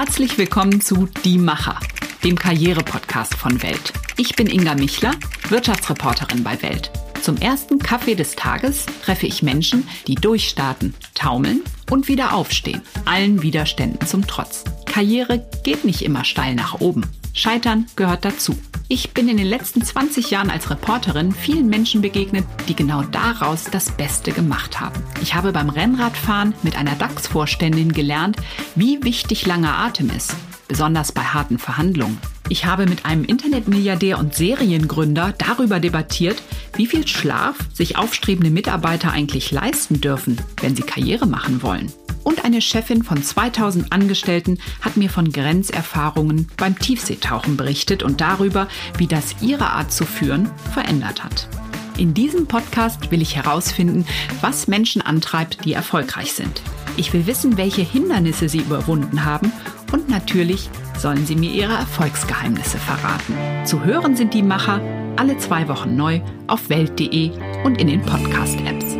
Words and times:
Herzlich 0.00 0.38
willkommen 0.38 0.80
zu 0.80 1.08
Die 1.24 1.38
Macher, 1.38 1.80
dem 2.22 2.38
Karriere-Podcast 2.38 3.34
von 3.34 3.60
Welt. 3.64 3.92
Ich 4.16 4.36
bin 4.36 4.46
Inga 4.46 4.76
Michler, 4.76 5.10
Wirtschaftsreporterin 5.48 6.44
bei 6.44 6.62
Welt. 6.62 6.92
Zum 7.20 7.36
ersten 7.38 7.80
Kaffee 7.80 8.14
des 8.14 8.36
Tages 8.36 8.86
treffe 9.02 9.26
ich 9.26 9.42
Menschen, 9.42 9.88
die 10.06 10.14
durchstarten, 10.14 10.94
taumeln 11.14 11.62
und 11.90 12.06
wieder 12.06 12.32
aufstehen, 12.32 12.82
allen 13.06 13.42
Widerständen 13.42 14.06
zum 14.06 14.24
Trotz. 14.24 14.62
Karriere 14.86 15.44
geht 15.64 15.84
nicht 15.84 16.02
immer 16.02 16.24
steil 16.24 16.54
nach 16.54 16.80
oben. 16.80 17.02
Scheitern 17.32 17.86
gehört 17.96 18.24
dazu. 18.24 18.58
Ich 18.88 19.10
bin 19.10 19.28
in 19.28 19.36
den 19.36 19.46
letzten 19.46 19.82
20 19.82 20.30
Jahren 20.30 20.48
als 20.48 20.70
Reporterin 20.70 21.32
vielen 21.32 21.68
Menschen 21.68 22.00
begegnet, 22.00 22.46
die 22.68 22.74
genau 22.74 23.02
daraus 23.02 23.64
das 23.64 23.90
Beste 23.90 24.32
gemacht 24.32 24.80
haben. 24.80 25.02
Ich 25.20 25.34
habe 25.34 25.52
beim 25.52 25.68
Rennradfahren 25.68 26.54
mit 26.62 26.76
einer 26.76 26.94
DAX-Vorständin 26.94 27.92
gelernt, 27.92 28.38
wie 28.76 29.02
wichtig 29.04 29.44
langer 29.44 29.76
Atem 29.76 30.08
ist, 30.10 30.34
besonders 30.68 31.12
bei 31.12 31.22
harten 31.22 31.58
Verhandlungen. 31.58 32.18
Ich 32.48 32.64
habe 32.64 32.86
mit 32.86 33.04
einem 33.04 33.24
Internetmilliardär 33.24 34.18
und 34.18 34.34
Seriengründer 34.34 35.34
darüber 35.36 35.80
debattiert, 35.80 36.42
wie 36.76 36.86
viel 36.86 37.06
Schlaf 37.06 37.56
sich 37.74 37.98
aufstrebende 37.98 38.50
Mitarbeiter 38.50 39.12
eigentlich 39.12 39.50
leisten 39.50 40.00
dürfen, 40.00 40.40
wenn 40.62 40.74
sie 40.74 40.82
Karriere 40.82 41.26
machen 41.26 41.62
wollen. 41.62 41.92
Und 42.28 42.44
eine 42.44 42.60
Chefin 42.60 43.04
von 43.04 43.22
2000 43.22 43.90
Angestellten 43.90 44.58
hat 44.82 44.98
mir 44.98 45.08
von 45.08 45.32
Grenzerfahrungen 45.32 46.46
beim 46.58 46.78
Tiefseetauchen 46.78 47.56
berichtet 47.56 48.02
und 48.02 48.20
darüber, 48.20 48.68
wie 48.98 49.06
das 49.06 49.36
ihre 49.40 49.70
Art 49.70 49.90
zu 49.90 50.04
führen 50.04 50.50
verändert 50.74 51.24
hat. 51.24 51.48
In 51.96 52.12
diesem 52.12 52.46
Podcast 52.46 53.10
will 53.10 53.22
ich 53.22 53.36
herausfinden, 53.36 54.04
was 54.42 54.68
Menschen 54.68 55.00
antreibt, 55.00 55.64
die 55.64 55.72
erfolgreich 55.72 56.34
sind. 56.34 56.60
Ich 56.98 57.14
will 57.14 57.26
wissen, 57.26 57.56
welche 57.56 57.80
Hindernisse 57.80 58.50
sie 58.50 58.58
überwunden 58.58 59.24
haben 59.24 59.50
und 59.90 60.10
natürlich 60.10 60.68
sollen 60.98 61.24
sie 61.24 61.34
mir 61.34 61.50
ihre 61.50 61.72
Erfolgsgeheimnisse 61.72 62.76
verraten. 62.76 63.64
Zu 63.64 63.84
hören 63.84 64.16
sind 64.16 64.34
die 64.34 64.42
Macher 64.42 64.82
alle 65.16 65.38
zwei 65.38 65.66
Wochen 65.66 65.96
neu 65.96 66.20
auf 66.46 66.68
welt.de 66.68 67.30
und 67.64 67.80
in 67.80 67.86
den 67.86 68.02
Podcast-Apps. 68.02 68.97